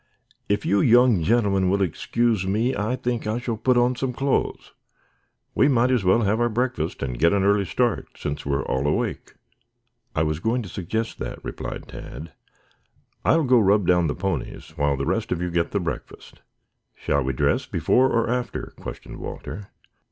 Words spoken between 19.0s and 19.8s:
Walter.